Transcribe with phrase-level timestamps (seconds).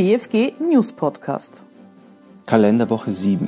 [0.00, 1.62] BFG News Podcast.
[2.46, 3.46] Kalenderwoche 7.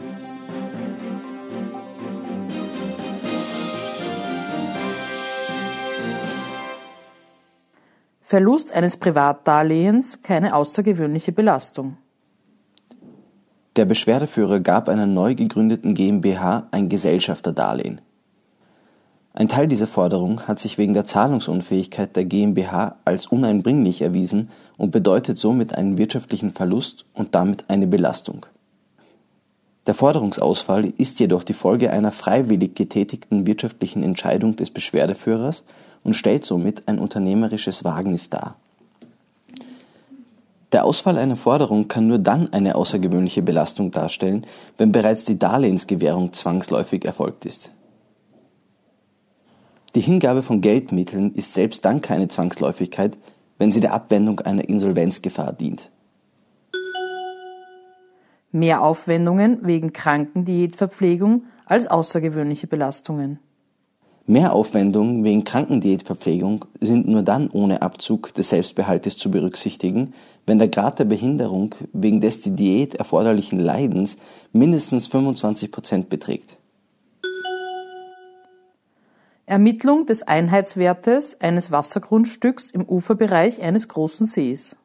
[8.20, 11.96] Verlust eines Privatdarlehens keine außergewöhnliche Belastung.
[13.76, 18.02] Der Beschwerdeführer gab einer neu gegründeten GmbH ein Gesellschafterdarlehen.
[19.34, 24.90] Ein Teil dieser Forderung hat sich wegen der Zahlungsunfähigkeit der GmbH als uneinbringlich erwiesen und
[24.90, 28.44] bedeutet somit einen wirtschaftlichen Verlust und damit eine Belastung.
[29.86, 35.64] Der Forderungsausfall ist jedoch die Folge einer freiwillig getätigten wirtschaftlichen Entscheidung des Beschwerdeführers
[36.04, 38.56] und stellt somit ein unternehmerisches Wagnis dar.
[40.72, 44.46] Der Ausfall einer Forderung kann nur dann eine außergewöhnliche Belastung darstellen,
[44.78, 47.70] wenn bereits die Darlehensgewährung zwangsläufig erfolgt ist.
[49.94, 53.18] Die Hingabe von Geldmitteln ist selbst dann keine Zwangsläufigkeit,
[53.58, 55.90] wenn sie der Abwendung einer Insolvenzgefahr dient.
[58.50, 63.38] Mehr Aufwendungen wegen Krankendiätverpflegung als außergewöhnliche Belastungen.
[64.26, 70.14] Mehraufwendungen wegen Krankendiätverpflegung sind nur dann ohne Abzug des Selbstbehaltes zu berücksichtigen,
[70.46, 74.16] wenn der Grad der Behinderung wegen des die Diät erforderlichen Leidens
[74.52, 76.56] mindestens 25 Prozent beträgt.
[79.46, 84.76] Ermittlung des Einheitswertes eines Wassergrundstücks im Uferbereich eines großen Sees.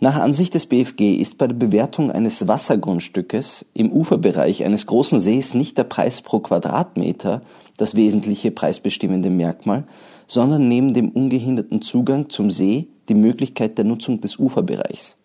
[0.00, 5.54] Nach Ansicht des BFG ist bei der Bewertung eines Wassergrundstückes im Uferbereich eines großen Sees
[5.54, 7.42] nicht der Preis pro Quadratmeter
[7.76, 9.84] das wesentliche preisbestimmende Merkmal,
[10.26, 15.16] sondern neben dem ungehinderten Zugang zum See die Möglichkeit der Nutzung des Uferbereichs.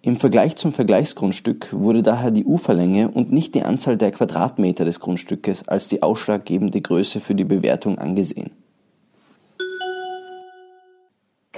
[0.00, 5.00] Im Vergleich zum Vergleichsgrundstück wurde daher die Uferlänge und nicht die Anzahl der Quadratmeter des
[5.00, 8.50] Grundstückes als die ausschlaggebende Größe für die Bewertung angesehen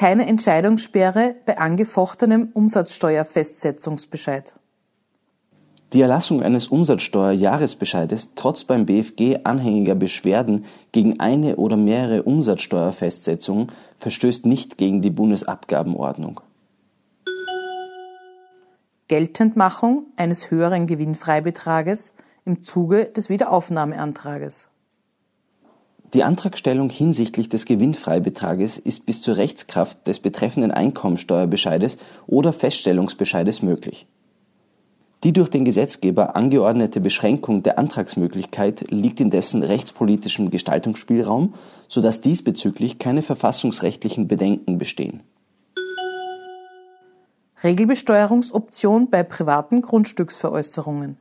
[0.01, 4.55] keine Entscheidungssperre bei angefochtenem Umsatzsteuerfestsetzungsbescheid.
[5.93, 14.47] Die Erlassung eines Umsatzsteuerjahresbescheides trotz beim BFG anhängiger Beschwerden gegen eine oder mehrere Umsatzsteuerfestsetzungen verstößt
[14.47, 16.41] nicht gegen die Bundesabgabenordnung.
[19.11, 24.69] Geltendmachung eines höheren Gewinnfreibetrages im Zuge des Wiederaufnahmeantrages.
[26.15, 34.07] Die Antragstellung hinsichtlich des Gewinnfreibetrages ist bis zur Rechtskraft des betreffenden Einkommensteuerbescheides oder Feststellungsbescheides möglich.
[35.25, 41.55] Die durch den Gesetzgeber angeordnete Beschränkung der Antragsmöglichkeit liegt indessen rechtspolitischem Gestaltungsspielraum,
[41.89, 45.25] so dass diesbezüglich keine verfassungsrechtlichen Bedenken bestehen.
[47.63, 51.19] Regelbesteuerungsoption bei privaten Grundstücksveräußerungen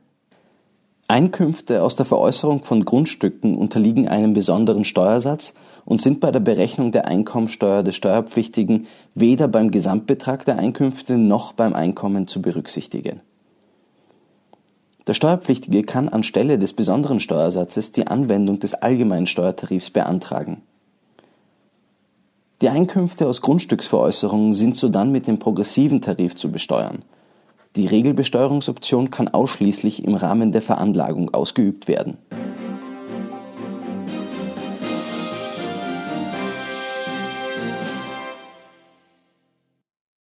[1.06, 5.52] Einkünfte aus der Veräußerung von Grundstücken unterliegen einem besonderen Steuersatz
[5.84, 11.52] und sind bei der Berechnung der Einkommensteuer des Steuerpflichtigen weder beim Gesamtbetrag der Einkünfte noch
[11.52, 13.20] beim Einkommen zu berücksichtigen.
[15.06, 20.62] Der Steuerpflichtige kann anstelle des besonderen Steuersatzes die Anwendung des allgemeinen Steuertarifs beantragen.
[22.62, 27.02] Die Einkünfte aus Grundstücksveräußerungen sind sodann mit dem progressiven Tarif zu besteuern.
[27.76, 32.18] Die Regelbesteuerungsoption kann ausschließlich im Rahmen der Veranlagung ausgeübt werden